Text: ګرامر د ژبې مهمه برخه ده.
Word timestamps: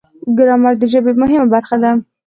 ګرامر 0.37 0.73
د 0.79 0.83
ژبې 0.91 1.13
مهمه 1.21 1.47
برخه 1.53 1.75
ده. 1.83 1.91